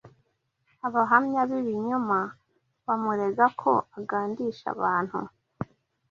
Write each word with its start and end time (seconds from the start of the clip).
Abahamya 0.87 1.41
b’ibinyoma 1.49 2.19
bamurega 2.85 3.45
ko 3.61 3.71
agandisha 3.97 4.65
abantu 4.75 5.19